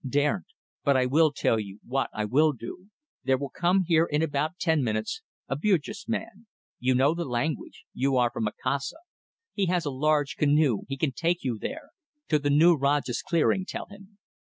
[0.09, 0.47] Daren't.
[0.83, 2.89] But I will tell you what I will do.
[3.23, 6.47] There will come here in about ten minutes a Bugis man
[6.79, 8.97] you know the language; you are from Macassar.
[9.53, 11.91] He has a large canoe; he can take you there.
[12.29, 14.17] To the new Rajah's clearing, tell him.